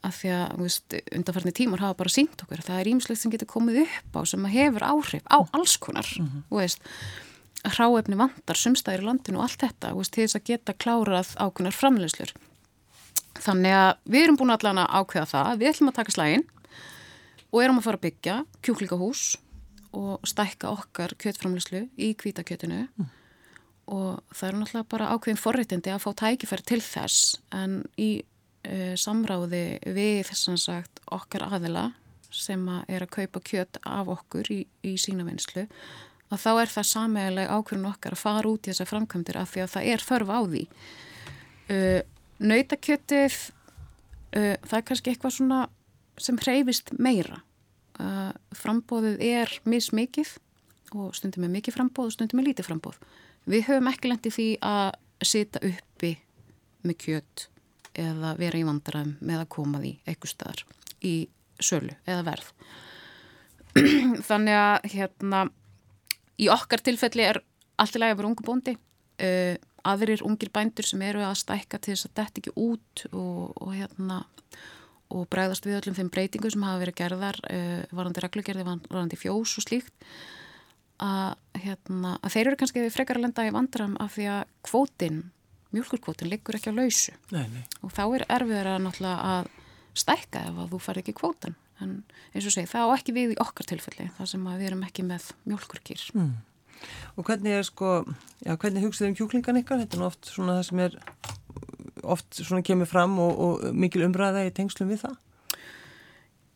[0.00, 3.50] Af því að veist, undanfarni tímar hafa bara sínt okkur það er ímislegt sem getur
[3.50, 6.80] komið upp á sem að hefur áhrif á alls konar þú veist,
[7.68, 11.76] hráefni vantar sumstæðir í landinu og allt þetta veist, til þess að geta klárað ákunar
[11.76, 12.32] framleyslur
[13.40, 16.46] þannig að við erum búin allan að ákveða það við ætlum að taka slægin
[17.50, 19.24] og erum að fara að byggja kjúklingahús
[19.96, 22.84] og stækka okkar kjötframleyslu í kvítakjötinu
[23.90, 28.94] og það eru náttúrulega bara ákveðin forréttindi að fá tækifæri til þess en í uh,
[28.94, 31.90] samráði við sagt okkar aðila
[32.30, 35.66] sem að er að kaupa kjöt af okkur í, í sína vinslu
[36.30, 39.64] að þá er það sameigileg ákveðin okkar að fara út í þessar framkvæmdir af því
[39.64, 40.62] að það er þörf á því.
[41.70, 42.00] Uh,
[42.38, 43.38] nautakjötið
[44.38, 45.60] uh, það er kannski eitthvað svona
[46.20, 47.40] sem hreyfist meira
[48.00, 50.34] uh, frambóðið er mismikið
[50.96, 52.98] og stundum er mikið frambóð og stundum er lítið frambóð
[53.50, 54.90] við höfum ekki lendið því að
[55.30, 56.14] sita uppi
[56.86, 57.46] með kjöt
[58.00, 60.62] eða vera í vandræðum með að koma því eitthvað staðar
[61.04, 61.14] í
[61.60, 62.52] sölu eða verð.
[64.28, 65.42] Þannig að hérna
[66.40, 67.40] í okkar tilfelli er
[67.80, 68.76] allt í lagi að vera ungu bóndi.
[69.20, 73.44] Uh, aðrir ungir bændur sem eru að stækka til þess að þetta ekki út og,
[73.56, 74.20] og hérna
[75.10, 79.56] og bregðast við öllum þeim breytingu sem hafa verið gerðar uh, varandi reglugerði, varandi fjós
[79.60, 79.94] og slíkt
[81.00, 85.22] að, hérna, að þeir eru kannski frekar að lenda í vandram af því að kvótin,
[85.74, 87.64] mjölkurkvótin liggur ekki á lausu nei, nei.
[87.80, 89.50] og þá er erfiðar að náttúrulega að
[90.00, 91.96] stækka ef að þú fari ekki kvótan en
[92.34, 95.06] eins og segi, það á ekki við í okkar tilfelli þar sem við erum ekki
[95.08, 96.38] með mjölkurkýr mm.
[97.18, 97.90] Og hvernig er sko
[98.40, 99.82] já, hvernig hugsaðu um kjúklingan ykkar?
[99.82, 100.94] Þetta er oft svona það sem er
[102.02, 105.18] oft svona kemur fram og, og mikil umræða í tengslum við það?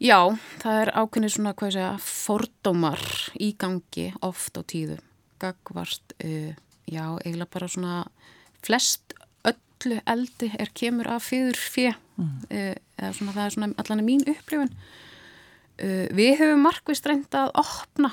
[0.02, 0.18] Já,
[0.60, 3.04] það er ákveðin svona, hvað ég segja, fordómar
[3.40, 4.98] í gangi oft á tíðu.
[5.42, 6.50] Gagvart, uh,
[6.90, 8.00] já, eiginlega bara svona
[8.64, 9.14] flest
[9.46, 12.34] öllu eldi er kemur af fyrr fjö, mm.
[12.50, 14.74] uh, eða svona það er svona allan mín upplifun.
[15.78, 18.12] Uh, við höfum markvist reyndað að opna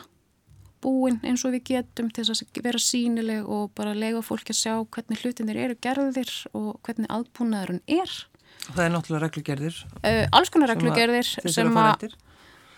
[0.84, 4.60] búin eins og við getum til þess að vera sínileg og bara lega fólki að
[4.62, 8.14] sjá hvernig hlutinir eru gerðir og hvernig aðbúnaðurinn er.
[8.62, 9.80] Það er náttúrulega reglugerðir.
[10.02, 12.08] Uh, alls konar reglugerðir sem að,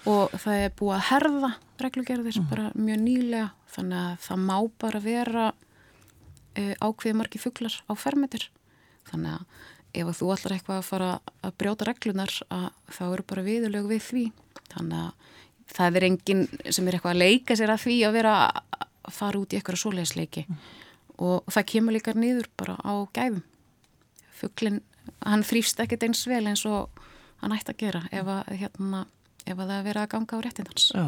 [0.10, 1.52] og það er búið að herða
[1.84, 2.50] reglugerðir mm.
[2.52, 8.50] bara mjög nýlega þannig að það má bara vera uh, ákveði margi fugglar á fermetir.
[9.10, 11.10] Þannig að ef að þú ætlar eitthvað að fara
[11.46, 14.24] að brjóta reglunar að þá eru bara viðulög við því.
[14.74, 15.32] Þannig að
[15.72, 18.36] það er enginn sem er eitthvað að leika sér að því að vera
[19.04, 20.62] að fara út í eitthvað svoleiðsleiki mm.
[21.28, 23.42] og það kemur líka nýður bara á gæðum
[24.44, 24.80] fugglin,
[25.24, 27.04] hann þrýfst ekkert eins vel eins og
[27.44, 29.04] hann ætti að gera ef að, hérna,
[29.44, 31.08] ef að það er verið að ganga á réttindans Já,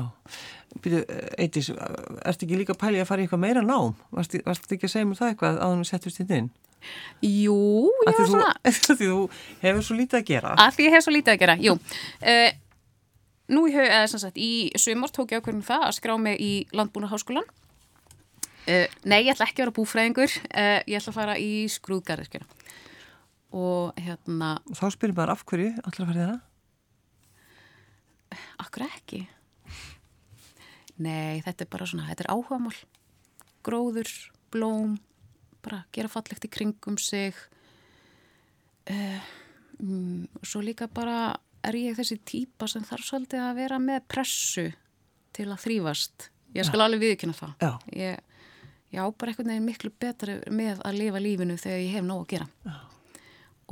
[1.40, 3.96] Eitís ertu ekki líka pæli að fara í eitthvað meira nám?
[4.12, 6.52] Varst þetta ekki að segja mér það eitthvað að hann settust inn inn?
[7.24, 8.52] Jú, var svona
[9.00, 9.24] þú
[9.64, 12.50] hefur svo lítið að gera því ég hef svo lítið að gera, jú uh,
[13.52, 13.76] nú í,
[14.42, 19.48] í sömur tók ég ákveðin það að skrá mig í landbúnaháskólan uh, nei, ég ætla
[19.48, 20.36] ekki að vera búfræðingur.
[20.50, 22.48] Uh, ég ætla að fara í skrúðgarðirkjuna
[23.56, 26.40] og hérna og þá spyrir maður af hverju fara í það?
[28.66, 29.22] Akkur ekki?
[31.06, 32.76] Nei, þetta er bara svona þetta er áhugamál.
[33.66, 34.12] Gróður,
[34.52, 34.98] blóm
[35.66, 37.38] bara gera fallegt í kringum sig.
[38.86, 39.22] Uh,
[39.82, 41.36] um, og svo líka bara
[41.70, 44.66] er ég þessi típa sem þarf svolítið að vera með pressu
[45.36, 46.30] til að þrýfast.
[46.56, 46.88] Ég skal ja.
[46.88, 47.54] alveg viðkynna það.
[47.60, 47.72] Já.
[48.00, 48.20] Ég,
[48.96, 52.24] ég á bara einhvern veginn miklu betra með að lifa lífinu þegar ég hef nóg
[52.24, 52.48] að gera.
[52.64, 52.78] Já.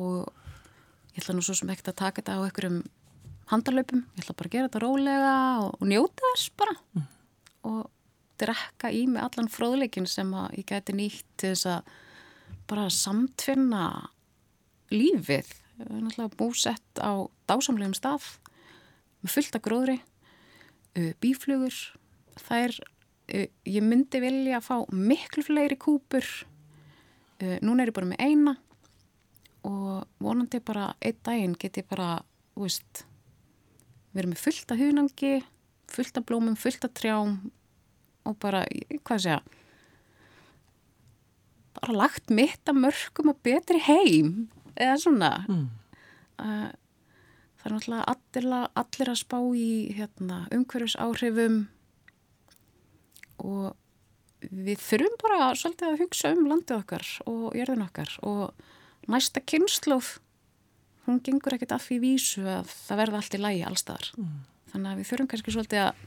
[0.04, 0.20] Og
[1.14, 2.80] ég ætla nú svo sem ekkert að taka þetta á einhverjum
[3.54, 4.06] handalöpum.
[4.18, 6.78] Ég ætla bara að gera þetta rólega og, og njóta þess bara.
[6.98, 7.10] Mm.
[7.72, 7.82] Og
[8.44, 11.94] drekka í mig allan fróðleikin sem ég gæti nýtt til þess að
[12.68, 13.86] bara samtfinna
[14.94, 18.26] lífið náttúrulega búsett á dásamlegum stað
[19.24, 19.98] með fullt af gróðri
[21.24, 21.74] bíflugur
[22.44, 22.76] þær,
[23.66, 26.26] ég myndi vilja að fá miklu fleiri kúpur.
[27.66, 28.54] Núna er ég bara með eina
[29.66, 32.20] og vonandi bara einn daginn get ég bara
[32.60, 33.06] veist,
[34.14, 35.34] verið með fullt af hunangi
[35.94, 37.38] fullt af blómum, fullt af trjám
[38.28, 38.64] og bara,
[39.04, 39.60] hvað sé ég
[41.74, 44.34] bara lagt mitt að mörgum að betri heim
[44.76, 45.68] eða svona mm.
[46.40, 46.72] uh,
[47.60, 48.50] það er náttúrulega allir,
[48.82, 51.64] allir að spá í hérna, umhverjus áhrifum
[53.44, 53.74] og
[54.52, 60.18] við þurfum bara svolítið að hugsa um landið okkar og jörðin okkar og næsta kynnslóð
[61.08, 64.36] hún gengur ekkert af því vísu að það verða allt í lægi allstaðar mm.
[64.74, 66.04] þannig að við þurfum kannski svolítið að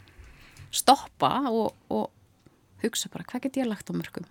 [0.77, 4.29] stoppa og, og hugsa bara hvað get ég lagt á mörgum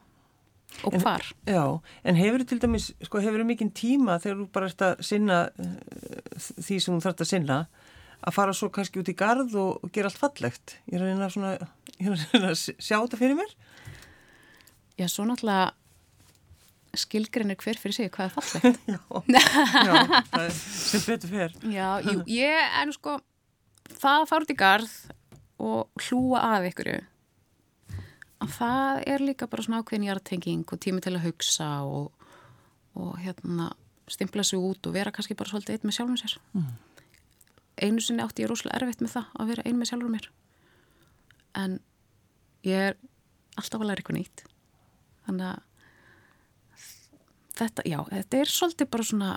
[0.83, 1.25] og en, hvar.
[1.47, 1.63] Já,
[2.03, 5.03] en hefur þú til dæmis, sko, hefur þú mikinn tíma þegar þú bara ert að
[5.07, 5.75] sinna uh,
[6.59, 7.59] því sem þú þarfst að sinna
[8.25, 10.77] að fara svo kannski út í gard og, gera allt fallegt?
[10.89, 11.55] Ég er að reyna svona,
[11.99, 13.55] ég er að reyna að sjá þetta fyrir mér.
[14.99, 15.73] Já, svo náttúrulega
[16.95, 18.85] skilgrinir hver fyrir sig hvað er fallegt.
[18.93, 18.99] já,
[19.89, 21.57] já, það er sem betur fyrir.
[21.73, 23.17] Já, jú, ég nú sko,
[23.95, 24.95] það að fara út í gard
[25.65, 27.01] og hlúa að ykkurju
[28.45, 32.29] að það er líka bara svona ákveðin hjartenging og tími til að hugsa og,
[32.95, 33.71] og hérna
[34.11, 36.37] stimpla sig út og vera kannski bara svolítið einn með sjálfum sér.
[36.53, 36.73] Mm.
[37.75, 40.29] einu sinni átti ég rosalega erfitt með það að vera einn með sjálfur mér.
[41.55, 41.79] En
[42.63, 42.97] ég er
[43.59, 44.45] alltaf að læra eitthvað nýtt.
[45.25, 45.59] Þannig að
[47.59, 49.33] þetta, já, þetta er svolítið bara svona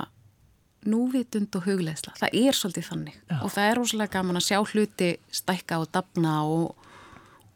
[0.89, 3.19] núvitund og hugleðsla, það er svolítið þannig.
[3.27, 3.39] Já.
[3.43, 6.91] og það er rosalega gaman að sjá hluti stækka og dapna og,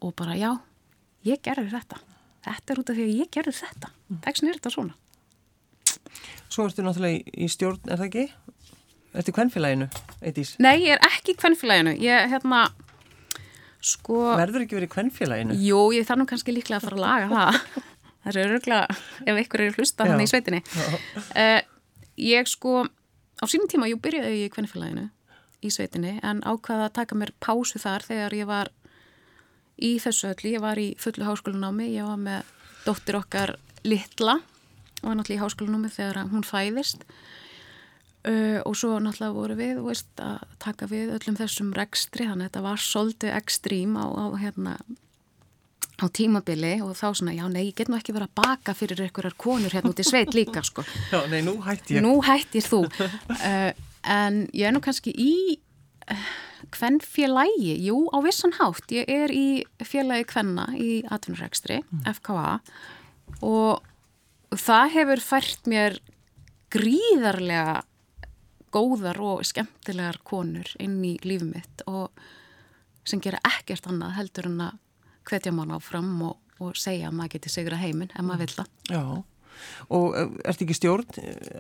[0.03, 0.51] og bara já
[1.29, 2.01] ég gerði þetta.
[2.43, 3.91] Þetta er út af því að ég gerði þetta.
[4.25, 4.97] Þess vegna er þetta svona.
[6.53, 8.25] Svo ertu náttúrulega í, stjórn, er það ekki?
[9.13, 9.89] Ertu í kvennfélaginu,
[10.25, 10.55] Eitís?
[10.63, 12.65] Nei, ég er ekki í kvennfélaginu ég, hérna
[13.85, 14.19] sko...
[14.41, 15.57] Verður ekki verið í kvennfélaginu?
[15.63, 17.81] Jú, ég þarf nú kannski líklega að fara að laga það.
[18.23, 18.99] Það er öruglega
[19.33, 20.61] ef ykkur eru hlusta hann í sveitinni.
[21.35, 21.59] Uh,
[22.23, 25.09] ég sko á sínum tíma, jú byrjaði ég í kvennfélaginu
[25.63, 28.71] í sveitinni en ákvaða að taka mér pásu þar þegar ég var
[29.81, 32.51] í þessu öllu, ég var í fullu háskólanámi, ég var með
[32.87, 33.57] dóttir okkar
[33.87, 34.39] Littla
[35.03, 37.07] og var náttúrulega í háskólanámi þegar hún fæðist
[38.29, 42.51] uh, og svo náttúrulega voru við veist, að taka við öllum þessum rekstri, þannig að
[42.51, 44.77] þetta var svolítið ekstrím á, á hérna
[46.03, 49.03] á tímabili og þá svona, já nei, ég get nú ekki verið að baka fyrir
[49.05, 50.83] einhverjar konur hérna út í sveit líka sko.
[51.13, 52.05] Já, nei, nú hætti ég.
[52.05, 52.85] Nú hættir þú.
[53.43, 53.71] Uh,
[54.07, 55.33] en ég er nú kannski í
[56.11, 56.27] uh,
[56.73, 58.91] hvern félagi, jú, á vissan hátt.
[58.95, 62.05] Ég er í félagi hvenna í atvinnurekstri, mm.
[62.19, 62.59] FKA
[63.43, 63.83] og
[64.53, 65.99] það hefur fært mér
[66.73, 67.83] gríðarlega
[68.73, 72.23] góðar og skemmtilegar konur inn í lífið mitt og
[73.05, 74.79] sem gera ekkert annað heldur en að
[75.29, 78.73] hvetja mann áfram og, og segja að maður geti sigra heiminn ef maður vil það.
[78.89, 79.03] Já,
[79.93, 81.07] og eh, ert ekki stjórn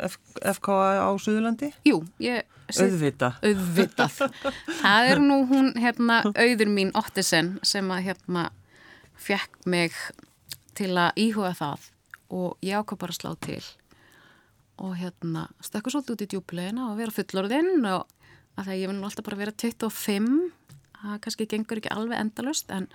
[0.08, 0.18] F
[0.56, 1.72] FKA á Suðurlandi?
[1.88, 2.48] Jú, ég...
[2.72, 3.34] Auðvita.
[3.44, 4.20] Auðvitað.
[4.80, 8.46] það er nú hún, hérna, auður mín Ottisen sem að, hérna,
[9.20, 9.98] fekk mig
[10.78, 11.90] til að íhuga það
[12.32, 13.60] og ég ákvað bara að slá til
[14.82, 18.06] og hérna stökkur svolítið út í djúplegina og vera fullorðinn og
[18.56, 20.30] að það ég vil nú alltaf bara vera 25
[21.02, 22.88] það kannski gengur ekki alveg endalust en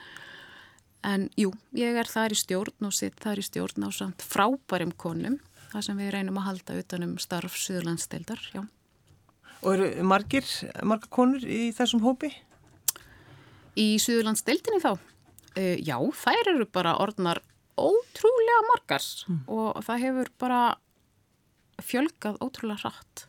[1.07, 4.91] En jú, ég er þar í stjórn og sitt þar í stjórn á samt frábærum
[4.99, 5.37] konum,
[5.71, 8.63] það sem við reynum að halda utanum starf Suðurlandsdeildar, já.
[9.63, 10.47] Og eru margir,
[10.85, 12.33] marga konur í þessum hópi?
[13.79, 14.91] Í Suðurlandsdeildinni þá?
[15.57, 17.41] Uh, já, þær eru bara orðnar
[17.77, 19.39] ótrúlega margars mm.
[19.53, 20.61] og það hefur bara
[21.87, 23.27] fjölgað ótrúlega hratt.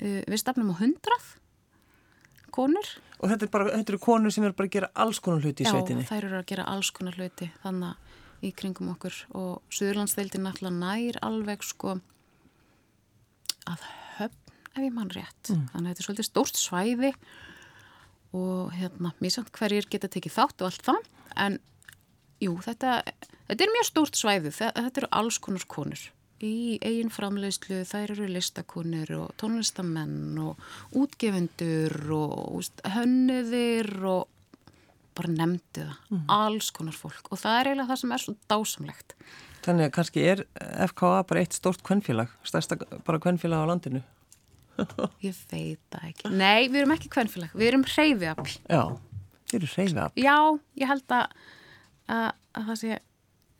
[0.00, 1.36] Uh, við stafnum á hundrað
[2.60, 2.92] konur.
[3.20, 5.64] Og þetta, er bara, þetta eru konur sem eru bara að gera alls konar hluti
[5.64, 6.04] í sveitinni?
[6.06, 10.72] Já, þær eru að gera alls konar hluti þannig í kringum okkur og Suðurlandsdeildin alltaf
[10.72, 11.98] nær alveg sko
[13.68, 13.82] að
[14.18, 15.50] höfn ef ég mann rétt.
[15.50, 15.66] Mm.
[15.72, 17.10] Þannig að þetta er svolítið stórt svæði
[18.36, 21.10] og hérna, mér samt hverjir geta tekið þátt og allt það
[21.44, 21.58] en
[22.40, 23.00] jú, þetta,
[23.50, 26.06] þetta er mjög stórt svæði, þetta eru alls konar konur
[26.46, 30.60] í eigin framleiðslu, þær eru listakonir og tónlistamenn og
[30.96, 34.28] útgefundur og hönniðir og
[35.18, 36.22] bara nefndi það, mm.
[36.32, 39.14] alls konar fólk og það er eiginlega það sem er svo dásamlegt.
[39.60, 40.42] Þannig að kannski er
[40.88, 44.00] FKA bara eitt stórt kvennfélag, stærsta bara kvennfélag á landinu?
[45.26, 46.32] Ég veit það ekki.
[46.32, 48.56] Nei, við erum ekki kvennfélag, við erum hreyfiafl.
[48.64, 48.82] Já,
[49.50, 50.24] við erum hreyfiafl.
[50.24, 50.36] Já,
[50.80, 51.38] ég held að,
[52.16, 53.00] að, að það sé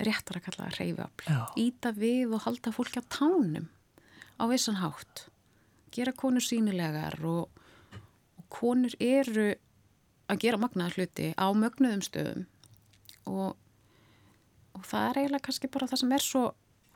[0.08, 3.68] réttar að kalla það reyfafl íta við og halda fólki á tánum
[4.40, 5.26] á vissan hátt.
[5.92, 7.50] Gera konur sínilegar og,
[8.38, 9.52] og konur eru
[10.30, 12.46] að gera magnaðar hluti á mögnuðum stöðum.
[13.28, 13.56] Og,
[14.78, 16.44] og það er eiginlega kannski bara það sem er svo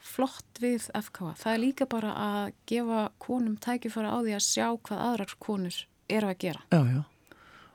[0.05, 4.67] flott við FK það er líka bara að gefa konum tækifara á því að sjá
[4.85, 5.79] hvað aðrar konur
[6.13, 6.65] eru að gera.
[6.69, 7.01] Já, já,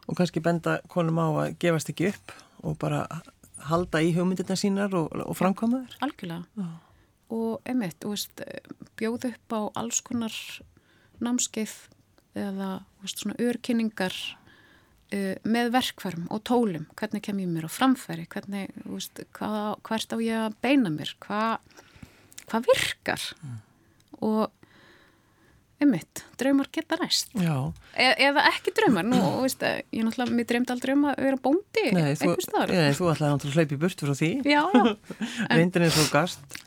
[0.06, 3.06] og kannski benda konum á að gefast ekki upp og bara
[3.70, 5.98] halda í hugmyndirna sínar og, og framkoma þér?
[6.08, 6.44] Algjörlega.
[6.60, 6.70] Já.
[7.30, 8.42] Og emitt, veist,
[8.98, 10.34] bjóð upp á alls konar
[11.22, 11.76] námskeið
[12.40, 12.70] eða
[13.04, 16.88] veist, svona örkynningar uh, með verkvarm og tólum.
[16.98, 18.26] Hvernig kem ég mér á framfæri?
[18.32, 21.14] Hvernig, veist, hva, hvert á ég að beina mér?
[21.22, 21.60] Hvað
[22.50, 23.26] hva virkar?
[23.44, 23.60] Mm.
[24.26, 24.59] Og
[25.80, 27.30] Ummitt, draumar geta næst.
[27.40, 31.84] E eða ekki draumar, nú, veist, ég náttúrulega, mér dreymdi aldrei um að vera bóndi
[31.88, 32.74] eitthvað staðar.
[32.76, 34.32] Nei, þú ætlaði náttúrulega að hlaupi burt frá því.
[34.44, 34.64] Já.
[35.56, 36.58] Reyndin er svo gast,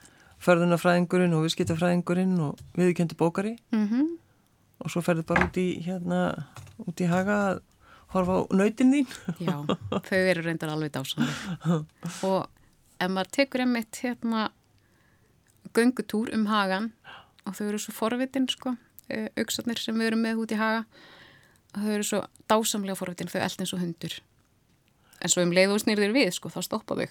[0.46, 4.06] förðunafræðingurinn og viðskiptafræðingurinn og viðkjöndu bókari mm -hmm.
[4.80, 6.46] og svo ferður bara út í, hérna,
[6.80, 7.60] út í haga að
[8.16, 9.12] horfa á nöytin þín.
[9.44, 9.56] Já,
[10.08, 11.84] þau eru reyndar alveg dásanlega.
[12.28, 12.48] Og
[13.00, 14.50] ef maður tekur einmitt, hérna,
[15.74, 16.92] göngutúr um hagan
[17.44, 18.76] og þau eru svo forvitin, sko
[19.10, 20.84] auksarnir sem við erum með út í haga
[21.72, 24.18] þau eru svo dásamlega forvitin þau eld eins og hundur.
[25.22, 27.06] En svo um leið og snýrðir við sko þá stoppa þau.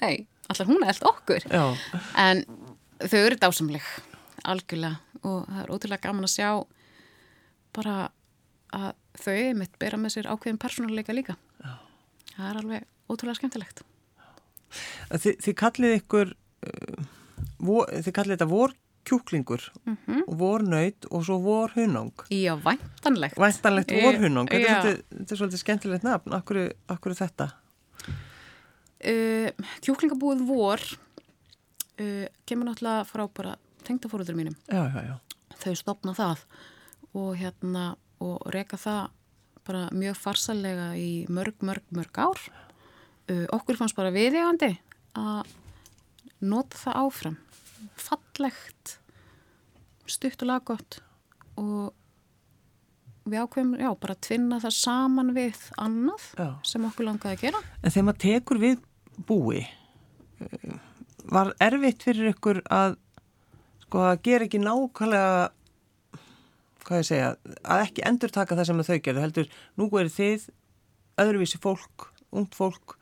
[0.00, 1.46] Hei, allar hún eld okkur?
[1.50, 1.64] Já.
[2.18, 2.44] en
[3.04, 3.88] þau eru dásamleg
[4.44, 5.00] algjörlega.
[5.24, 6.48] Og það er ótrúlega gaman að sjá
[7.74, 7.96] bara
[8.74, 8.90] að
[9.24, 11.36] þau mitt bera með sér ákveðin persónuleika líka.
[11.62, 11.74] Já.
[12.34, 13.84] það er alveg ótrúlega skemmtilegt.
[15.14, 16.34] Þi, Þið kallið ykkur
[17.62, 20.22] þið kallið þetta vor kjúklingur mm -hmm.
[20.28, 23.38] og vornaut og svo vorhunang Já, væntanlegt.
[23.38, 27.50] Væntanlegt vorhunang, þetta er, er svolítið skemmtilegt nafn, akkur, akkur er þetta?
[29.04, 30.80] Uh, kjúklingabúið vor
[32.00, 34.56] uh, kemur náttúrulega frá bara tengdafóruður mínum.
[34.68, 35.16] Já, já, já.
[35.60, 36.38] þau stopna það
[37.12, 39.10] og hérna og reyka það
[39.66, 42.40] bara mjög farsalega í mörg, mörg, mörg ár.
[43.30, 44.78] Uh, okkur fannst bara viðjandi
[45.16, 45.46] að
[46.40, 47.36] nota það áfram
[47.96, 48.98] fallegt
[50.10, 50.98] stutt og laggott
[51.60, 51.92] og
[53.24, 56.48] við ákveðum, já, bara að tvinna það saman við annað Já.
[56.68, 58.82] sem okkur langaði að gera En þegar maður tekur við
[59.28, 59.62] búi,
[60.44, 60.74] eh,
[61.32, 62.98] var erfitt fyrir ykkur að,
[63.86, 65.48] sko, að gera ekki nákvæmlega,
[66.84, 67.30] hvað ég segja,
[67.62, 70.48] að ekki endur taka það sem þau gerðu, heldur, nú er þið
[71.24, 72.98] öðruvísi fólk, ungt fólk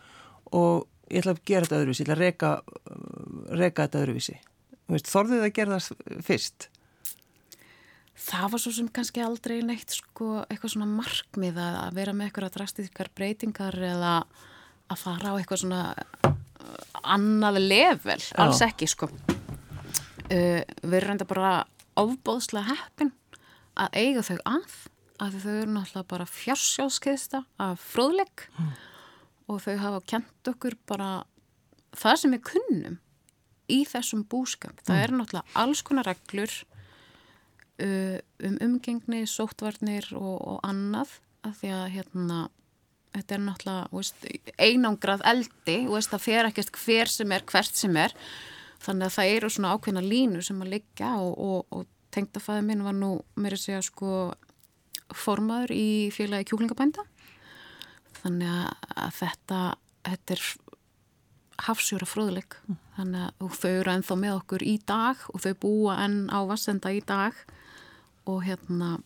[0.52, 4.38] og ég ætla að gera þetta öðruvísi, ég ætla að reka þetta öðruvísi.
[4.92, 6.68] Veist, Þorðuð þið að gera það fyrst?
[8.22, 12.54] Það var svo sem kannski aldrei neitt sko eitthvað svona markmið að vera með eitthvað
[12.58, 14.12] drastískar breytingar eða
[14.92, 16.34] að fara á eitthvað svona uh,
[17.02, 18.68] annað level, alls Já.
[18.68, 19.08] ekki sko.
[20.28, 21.52] Uh, við erum reynda bara
[21.98, 23.12] ofbóðslega heppin
[23.80, 24.78] að eiga þau að,
[25.24, 28.46] að þau eru náttúrulega bara fjársjóðskeiðsta af fróðleik
[29.50, 31.10] og þau hafa kent okkur bara
[31.96, 33.00] það sem við kunnum
[33.72, 34.80] í þessum búskap.
[34.86, 36.54] Það eru náttúrulega alls konar reglur
[37.82, 42.40] uh, um umgengni, sóttvarnir og, og annað að því að hérna
[43.12, 47.98] þetta er náttúrulega veist, einangrað eldi og það fer ekkert hver sem er hvert sem
[48.00, 48.16] er.
[48.82, 52.86] Þannig að það eru svona ákveðna línu sem að liggja og, og, og tengdafæði minn
[52.86, 54.32] var nú mér að segja sko
[55.12, 57.04] formaður í félagi kjúklingabænda.
[58.22, 59.60] Þannig að, þetta
[60.06, 60.44] þetta er
[61.68, 62.58] hafsjóra fróðleik
[62.96, 66.92] þannig að þau eru ennþá með okkur í dag og þau búa enn á Vassenda
[66.92, 67.36] í dag.
[68.30, 68.96] Og hérna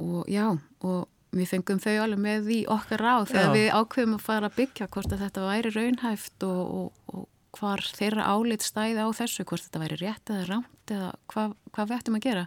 [0.00, 0.46] og já
[0.80, 3.54] og við fengum þau alveg með í okkar ráð þegar Já.
[3.54, 7.84] við ákveðum að fara að byggja hvort að þetta væri raunhæft og, og, og hvar
[7.98, 11.96] þeirra álit stæði á þessu hvort þetta væri rétt eða rámt eða hvað, hvað við
[11.98, 12.44] ættum að gera.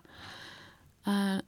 [1.04, 1.40] Uh,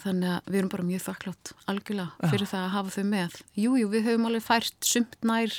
[0.00, 3.36] þannig að við erum bara mjög þakklátt algjörlega fyrir það að hafa þau með.
[3.54, 5.58] Jújú, jú, við höfum alveg fært sumt nær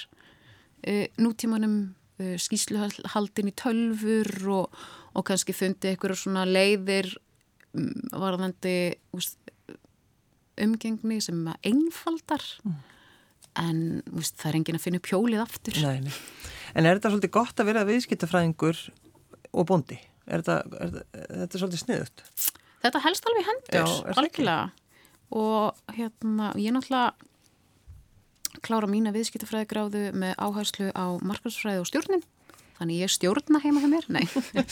[1.22, 1.76] nútímanum
[2.22, 4.80] uh, skýsluhaldin í tölfur og,
[5.14, 7.12] og kannski fundið einhverjum svona leiðir
[7.76, 8.76] um, varðandi
[9.18, 9.38] úst,
[10.62, 12.44] umgengni sem einfaldar
[13.60, 16.14] en úst, það er enginn að finna upp hjólið aftur Nei, nei.
[16.72, 18.78] En er þetta svolítið gott að vera viðskiptafræðingur
[19.52, 19.98] og bóndi?
[20.30, 22.24] Er þetta, er þetta, þetta er svolítið sniðut?
[22.82, 24.70] Þetta helst alveg hendur, algjörlega.
[25.42, 27.28] Og hérna, ég náttúrulega
[28.66, 32.24] klára mína viðskiptafræðigráðu með áherslu á markarsfræði og stjórnin.
[32.82, 34.08] Þannig ég stjórna heima hjá mér?
[34.10, 34.24] Nei.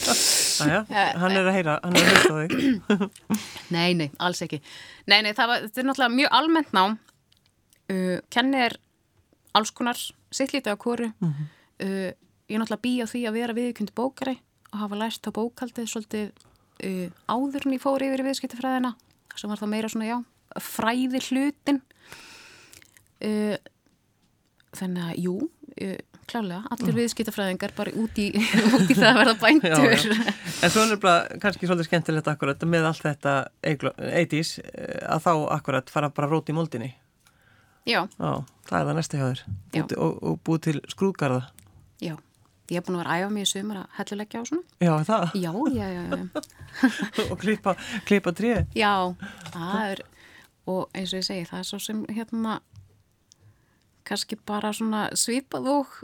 [0.66, 3.04] Æja, hann er að heyra, hann er að heyra á þig.
[3.76, 4.58] nei, nei, alls ekki.
[5.06, 6.96] Nei, nei, það var, þetta er náttúrulega mjög almennt nám.
[7.90, 8.76] Uh, kennir
[9.54, 9.98] alls konar
[10.34, 11.12] sittlítið á kóru.
[11.22, 12.10] uh,
[12.50, 14.36] ég er náttúrulega býja því að vera viðkjöndi bókari
[14.70, 18.94] og hafa lært á bókaldið svolítið uh, áður en ég fór yfir viðskiptafræðina
[19.38, 20.18] sem var það meira svona, já,
[20.60, 21.78] fræði hlutin
[23.22, 23.56] uh,
[24.78, 25.98] þannig að, jú uh,
[26.30, 28.28] klálega, allir viðskiptafræðingar bara út í,
[28.76, 30.34] út í það að verða bændur Já, já.
[30.62, 33.34] En svo er bara kannski svolítið skemmtilegt akkurat með allt þetta
[33.66, 34.52] 80s
[35.10, 36.92] að þá akkurat fara bara rót í moldinni.
[37.88, 38.32] já, Já,
[38.68, 39.44] það er það næsta hjá þér.
[39.74, 41.40] Búti, og, og búið til skrúðgarða.
[42.04, 42.14] já
[42.70, 45.32] ég er búin að vera æfa mig í sumar að helluleggja á svona Já, það.
[45.34, 46.04] já, já, já,
[47.32, 47.72] og klippa,
[48.06, 48.60] klippa tríði.
[48.78, 48.92] Já,
[49.50, 50.02] það er
[50.70, 52.60] og eins og ég segi, það er svo sem hérna
[54.10, 55.94] kannski bara svona svipað og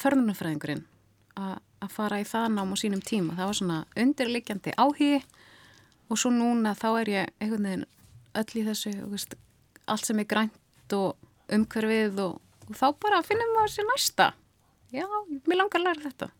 [0.00, 0.86] förnunafræðingurinn
[1.36, 5.20] að fara í það nám á sínum tíma það var svona undirliggjandi áhugi
[6.08, 7.86] og svo núna þá er ég einhvern veginn
[8.40, 9.36] öll í þessu og veist,
[9.90, 12.38] allt sem er grænt og umhverfið og,
[12.68, 14.30] og þá bara finnum maður sér næsta
[14.92, 15.06] já,
[15.48, 16.32] mér langar að læra þetta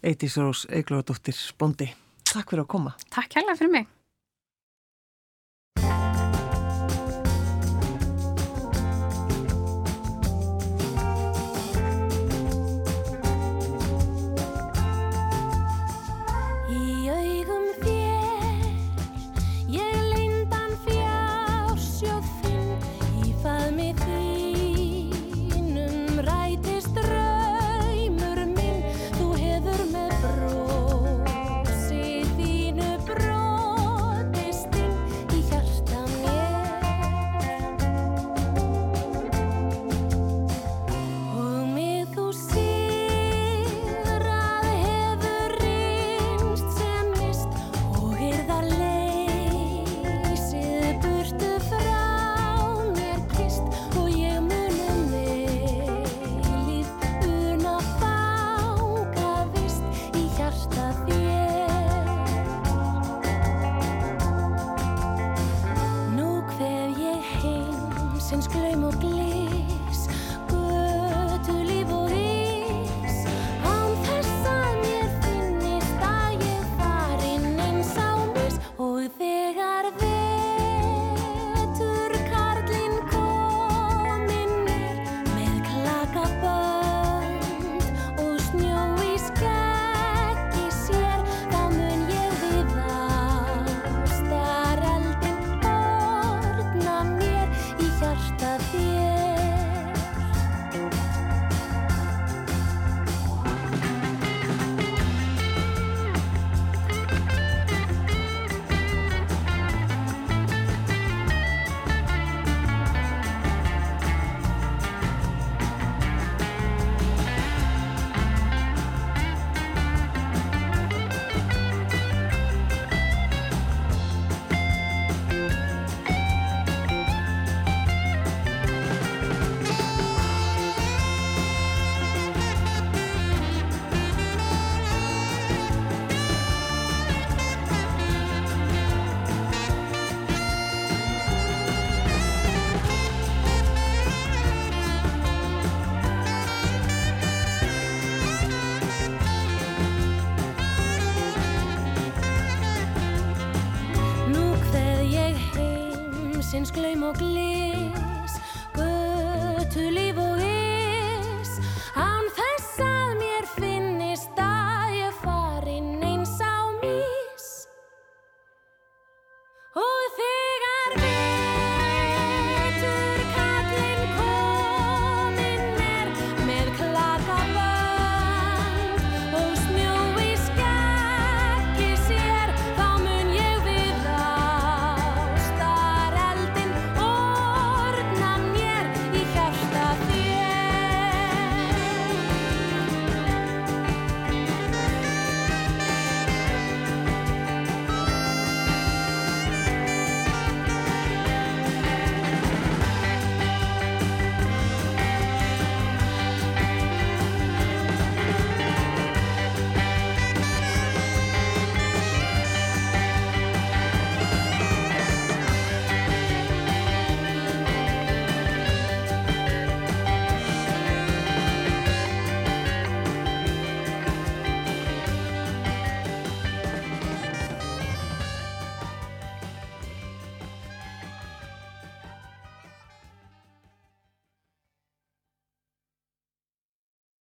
[0.00, 1.90] Eitís Rós Eiglóðardóttir Bondi.
[2.24, 2.94] Takk fyrir að koma.
[3.12, 3.88] Takk hérlega fyrir mig